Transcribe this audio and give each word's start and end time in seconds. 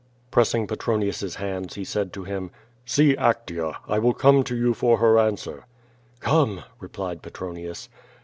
Pressing 0.31 0.65
Petronius's 0.65 1.35
hands, 1.35 1.75
he 1.75 1.83
said 1.83 2.11
to 2.11 2.23
him: 2.23 2.49
"See 2.87 3.15
Actea. 3.17 3.75
I 3.87 3.99
will 3.99 4.15
come 4.15 4.43
to 4.45 4.55
you 4.55 4.73
for 4.73 4.97
her 4.97 5.13
answer/^ 5.17 5.61
"Come," 6.19 6.63
replied 6.79 7.21
Petronius. 7.21 7.87